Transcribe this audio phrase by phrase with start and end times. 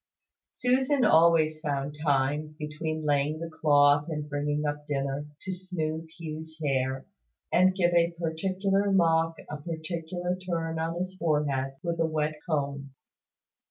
[0.49, 6.57] Susan always found time, between laying the cloth and bringing up dinner, to smooth Hugh's
[6.59, 7.05] hair,
[7.51, 12.95] and give a particular lock a particular turn on his forehead with a wet comb.